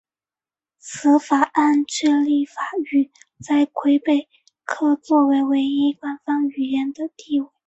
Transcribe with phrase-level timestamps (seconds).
[0.79, 2.53] 此法案确立法
[2.91, 4.27] 语在魁北
[4.63, 7.47] 克作为唯一官方语言的地位。